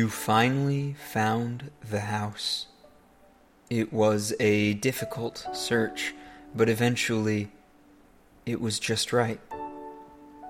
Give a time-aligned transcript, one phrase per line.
[0.00, 2.68] You finally found the house.
[3.68, 6.14] It was a difficult search,
[6.54, 7.50] but eventually
[8.46, 9.40] it was just right.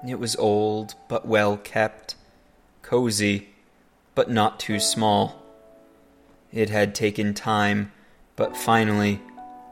[0.06, 2.14] It was old, but well kept,
[2.82, 3.48] cozy,
[4.14, 5.42] but not too small.
[6.52, 7.90] It had taken time,
[8.36, 9.20] but finally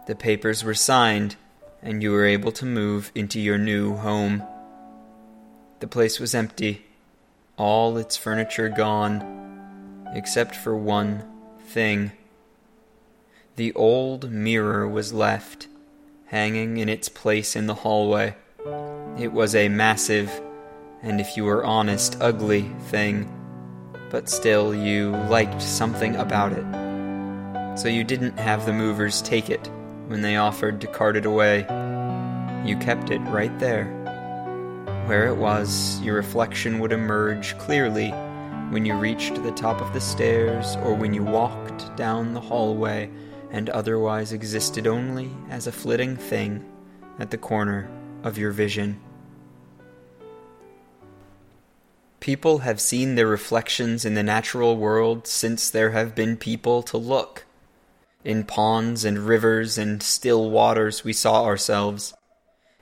[0.09, 1.37] the papers were signed
[1.83, 4.43] and you were able to move into your new home.
[5.79, 6.85] The place was empty,
[7.57, 9.48] all its furniture gone,
[10.15, 11.23] except for one
[11.67, 12.12] thing.
[13.57, 15.69] The old mirror was left,
[16.27, 18.37] hanging in its place in the hallway.
[19.19, 20.30] It was a massive,
[21.02, 23.29] and if you were honest, ugly thing,
[24.11, 27.79] but still you liked something about it.
[27.79, 29.71] So you didn't have the movers take it
[30.07, 31.61] when they offered to cart it away.
[32.65, 33.85] You kept it right there.
[35.07, 38.13] Where it was, your reflection would emerge clearly
[38.71, 43.10] when you reached the top of the stairs or when you walked down the hallway
[43.51, 46.65] and otherwise existed only as a flitting thing
[47.19, 47.91] at the corner
[48.23, 49.01] of your vision.
[52.21, 56.99] People have seen their reflections in the natural world since there have been people to
[56.99, 57.47] look.
[58.23, 62.13] In ponds and rivers and still waters, we saw ourselves.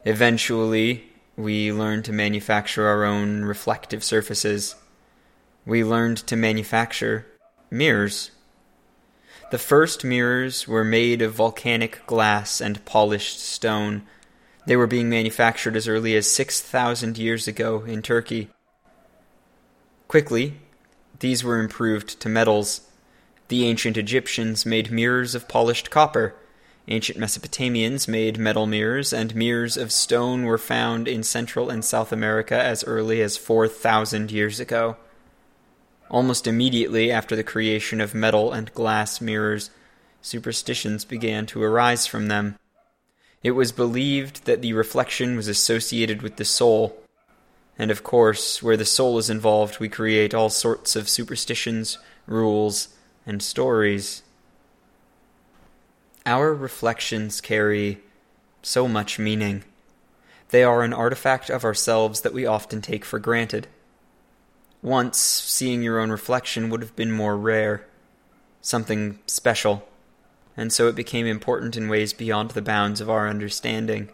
[0.05, 1.05] Eventually,
[1.37, 4.75] we learned to manufacture our own reflective surfaces.
[5.67, 7.27] We learned to manufacture
[7.72, 8.31] mirrors.
[9.50, 14.03] The first mirrors were made of volcanic glass and polished stone.
[14.69, 18.48] They were being manufactured as early as 6,000 years ago in Turkey.
[20.06, 20.55] Quickly,
[21.19, 22.83] these were improved to metals.
[23.48, 26.37] The ancient Egyptians made mirrors of polished copper.
[26.87, 32.12] Ancient Mesopotamians made metal mirrors, and mirrors of stone were found in Central and South
[32.12, 34.97] America as early as 4,000 years ago.
[36.11, 39.71] Almost immediately after the creation of metal and glass mirrors,
[40.23, 42.57] superstitions began to arise from them.
[43.43, 46.97] It was believed that the reflection was associated with the soul.
[47.78, 52.89] And of course, where the soul is involved, we create all sorts of superstitions, rules,
[53.27, 54.22] and stories.
[56.25, 58.00] Our reflections carry
[58.62, 59.65] so much meaning.
[60.49, 63.69] They are an artifact of ourselves that we often take for granted.
[64.86, 67.84] Once, seeing your own reflection would have been more rare,
[68.60, 69.84] something special,
[70.56, 74.08] and so it became important in ways beyond the bounds of our understanding.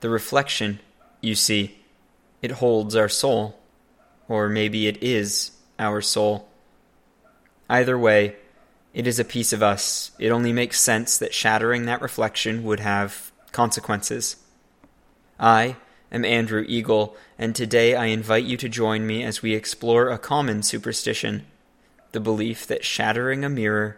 [0.00, 0.80] The reflection,
[1.22, 1.78] you see,
[2.42, 3.58] it holds our soul,
[4.28, 6.46] or maybe it is our soul.
[7.66, 8.36] Either way,
[8.92, 10.10] it is a piece of us.
[10.18, 14.36] It only makes sense that shattering that reflection would have consequences.
[15.40, 15.76] I
[16.14, 20.18] am Andrew Eagle, and today I invite you to join me as we explore a
[20.18, 21.44] common superstition
[22.12, 23.96] the belief that shattering a mirror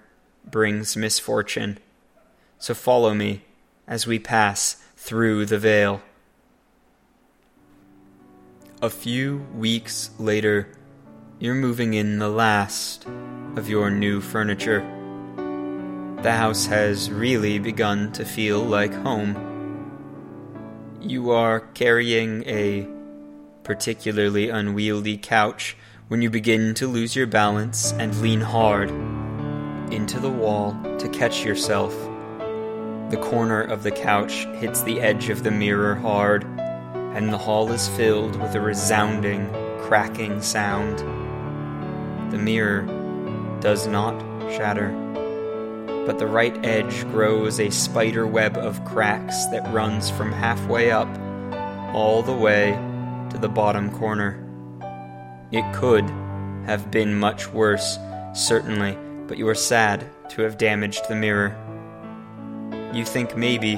[0.50, 1.78] brings misfortune.
[2.59, 3.43] So follow me
[3.87, 6.00] as we pass through the veil.
[8.81, 10.69] A few weeks later,
[11.38, 13.06] you're moving in the last
[13.56, 14.81] of your new furniture.
[16.22, 19.56] The house has really begun to feel like home.
[21.09, 22.84] You are carrying a
[23.62, 25.77] particularly unwieldy couch
[26.09, 28.91] when you begin to lose your balance and lean hard
[29.93, 31.93] into the wall to catch yourself.
[33.11, 37.71] The corner of the couch hits the edge of the mirror hard, and the hall
[37.71, 39.49] is filled with a resounding,
[39.83, 40.99] cracking sound.
[42.33, 42.83] The mirror
[43.61, 44.91] does not shatter,
[46.06, 51.09] but the right edge grows a spider web of cracks that runs from halfway up
[51.93, 52.71] all the way
[53.31, 54.41] to the bottom corner.
[55.50, 56.09] It could
[56.65, 57.99] have been much worse,
[58.34, 58.97] certainly,
[59.27, 61.55] but you are sad to have damaged the mirror.
[62.95, 63.75] You think maybe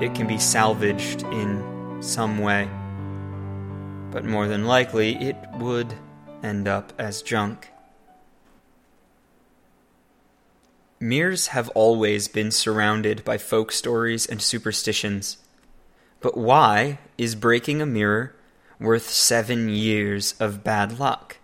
[0.00, 2.68] it can be salvaged in some way,
[4.10, 5.92] but more than likely it would
[6.42, 7.70] end up as junk.
[10.98, 15.36] Mirrors have always been surrounded by folk stories and superstitions.
[16.20, 18.34] But why is breaking a mirror
[18.80, 21.36] worth seven years of bad luck?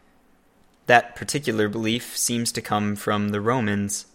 [0.87, 4.07] That particular belief seems to come from the Romans.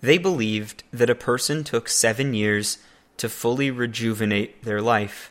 [0.00, 2.78] They believed that a person took seven years
[3.18, 5.30] to fully rejuvenate their life.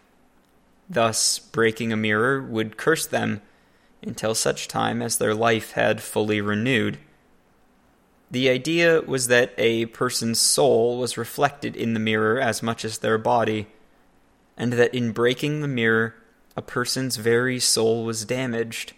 [0.88, 3.42] Thus, breaking a mirror would curse them
[4.04, 7.00] until such time as their life had fully renewed.
[8.34, 12.98] The idea was that a person's soul was reflected in the mirror as much as
[12.98, 13.68] their body,
[14.58, 16.16] and that in breaking the mirror,
[16.58, 18.94] a person's very soul was damaged.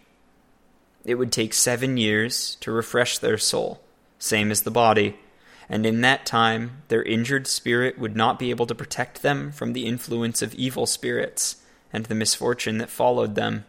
[1.03, 3.81] it would take seven years to refresh their soul,
[4.17, 5.19] same as the body,
[5.67, 9.73] and in that time their injured spirit would not be able to protect them from
[9.73, 11.57] the influence of evil spirits
[11.91, 13.65] and the misfortune that followed them.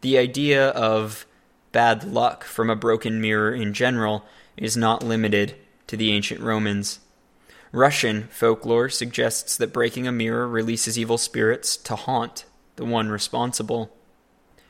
[0.00, 1.26] The idea of
[1.72, 4.24] bad luck from a broken mirror in general
[4.56, 7.00] is not limited to the ancient Romans.
[7.72, 12.44] Russian folklore suggests that breaking a mirror releases evil spirits to haunt
[12.76, 13.90] the one responsible.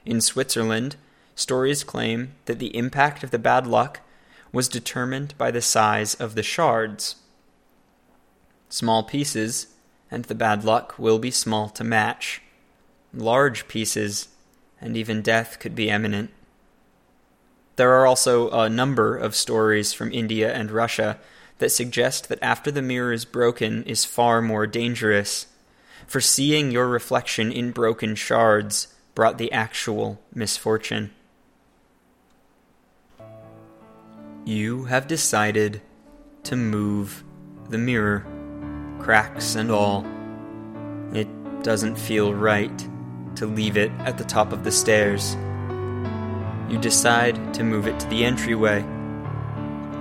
[0.07, 0.97] In Switzerland,
[1.35, 4.01] stories claim that the impact of the bad luck
[4.53, 7.17] was determined by the size of the shards.
[8.69, 9.69] Small pieces,
[10.11, 12.43] and the bad luck will be small to match.
[13.13, 14.29] Large pieces,
[14.81, 16.31] and even death could be imminent.
[17.83, 21.19] There are also a number of stories from India and Russia
[21.59, 25.49] that suggest that after the mirror is broken is far more dangerous,
[26.07, 31.11] for seeing your reflection in broken shards brought the actual misfortune.
[34.45, 35.83] You have decided
[36.45, 37.25] to move
[37.69, 38.25] the mirror,
[39.01, 40.07] cracks and all.
[41.13, 41.27] It
[41.65, 42.89] doesn't feel right
[43.35, 45.37] to leave it at the top of the stairs.
[46.69, 48.81] You decide to move it to the entryway.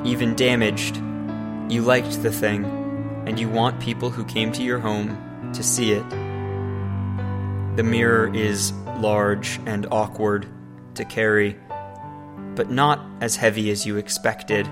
[0.04, 0.98] Even damaged,
[1.70, 2.66] you liked the thing,
[3.26, 6.10] and you want people who came to your home to see it.
[7.76, 10.48] The mirror is large and awkward
[10.96, 11.58] to carry
[12.56, 14.66] but not as heavy as you expected.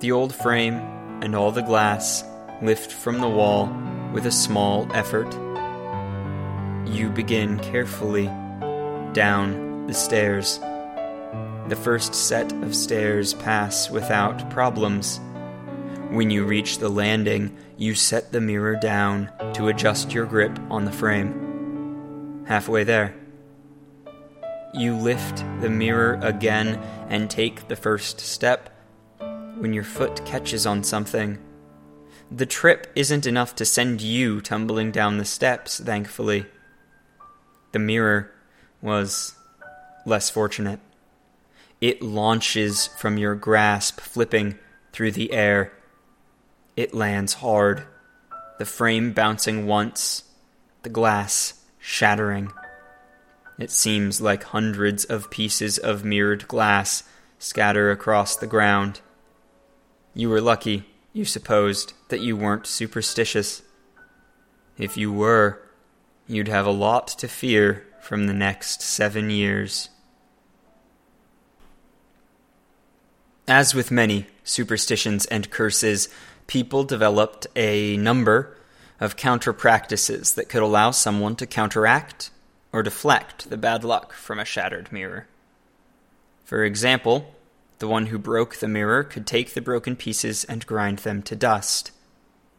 [0.00, 0.76] The old frame
[1.22, 2.24] and all the glass
[2.62, 3.66] lift from the wall
[4.12, 5.32] with a small effort.
[6.86, 8.26] You begin carefully
[9.12, 10.58] down the stairs.
[11.68, 15.18] The first set of stairs pass without problems.
[16.10, 20.84] When you reach the landing, you set the mirror down to adjust your grip on
[20.84, 22.44] the frame.
[22.46, 23.14] Halfway there,
[24.74, 26.76] you lift the mirror again
[27.08, 28.68] and take the first step
[29.18, 31.38] when your foot catches on something.
[32.30, 36.44] The trip isn't enough to send you tumbling down the steps, thankfully.
[37.72, 38.34] The mirror
[38.82, 39.34] was
[40.08, 40.80] less fortunate.
[41.80, 44.58] It launches from your grasp, flipping
[44.92, 45.72] through the air.
[46.76, 47.84] It lands hard,
[48.58, 50.24] the frame bouncing once,
[50.82, 52.52] the glass shattering.
[53.58, 57.04] It seems like hundreds of pieces of mirrored glass
[57.38, 59.00] scatter across the ground.
[60.14, 63.62] You were lucky, you supposed, that you weren't superstitious.
[64.76, 65.62] If you were,
[66.26, 69.90] you'd have a lot to fear from the next seven years.
[73.48, 76.10] As with many superstitions and curses,
[76.46, 78.54] people developed a number
[79.00, 82.30] of counter practices that could allow someone to counteract
[82.74, 85.28] or deflect the bad luck from a shattered mirror.
[86.44, 87.34] For example,
[87.78, 91.34] the one who broke the mirror could take the broken pieces and grind them to
[91.34, 91.90] dust.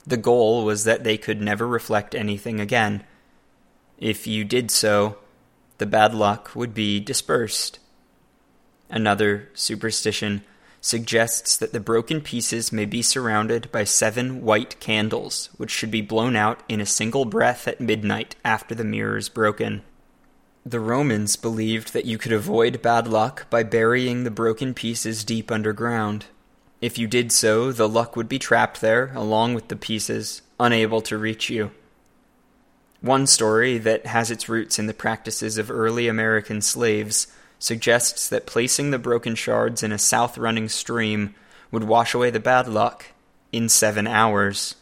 [0.07, 3.03] The goal was that they could never reflect anything again.
[3.99, 5.19] If you did so,
[5.77, 7.77] the bad luck would be dispersed.
[8.89, 10.43] Another superstition
[10.81, 16.01] suggests that the broken pieces may be surrounded by seven white candles, which should be
[16.01, 19.81] blown out in a single breath at midnight after the mirror is broken.
[20.65, 25.51] The Romans believed that you could avoid bad luck by burying the broken pieces deep
[25.51, 26.25] underground.
[26.81, 31.01] If you did so, the luck would be trapped there, along with the pieces, unable
[31.01, 31.71] to reach you.
[33.01, 37.27] One story that has its roots in the practices of early American slaves
[37.59, 41.35] suggests that placing the broken shards in a south running stream
[41.71, 43.05] would wash away the bad luck
[43.51, 44.75] in seven hours.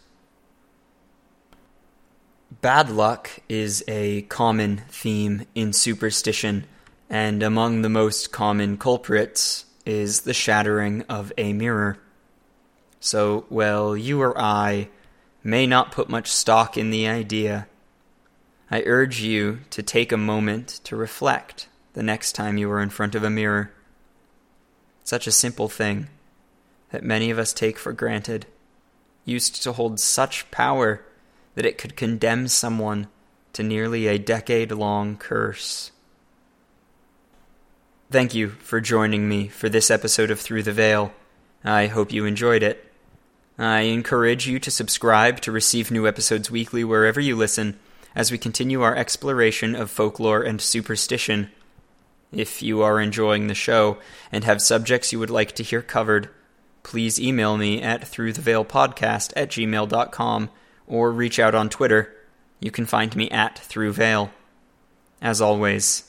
[2.61, 6.65] Bad luck is a common theme in superstition,
[7.09, 11.97] and among the most common culprits is the shattering of a mirror.
[12.99, 14.89] So, well, you or I
[15.43, 17.67] may not put much stock in the idea.
[18.69, 21.67] I urge you to take a moment to reflect
[21.97, 23.71] the next time you are in front of a mirror.
[25.03, 26.09] Such a simple thing
[26.91, 28.45] that many of us take for granted
[29.25, 31.03] used to hold such power
[31.55, 33.07] that it could condemn someone
[33.53, 35.89] to nearly a decade long curse.
[38.11, 41.11] Thank you for joining me for this episode of Through the Veil.
[41.63, 42.93] I hope you enjoyed it.
[43.57, 47.79] I encourage you to subscribe to receive new episodes weekly wherever you listen
[48.13, 51.49] as we continue our exploration of folklore and superstition.
[52.31, 53.97] If you are enjoying the show
[54.31, 56.29] and have subjects you would like to hear covered,
[56.83, 60.49] please email me at throughtheveilpodcast at gmail.com
[60.87, 62.13] or reach out on Twitter.
[62.59, 64.31] You can find me at throughveil.
[65.21, 66.07] As always,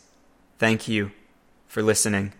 [0.58, 1.12] Thank you
[1.68, 2.32] for listening.